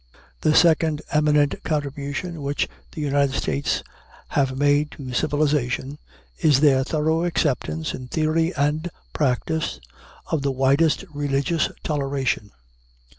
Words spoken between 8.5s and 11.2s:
and practice, of the widest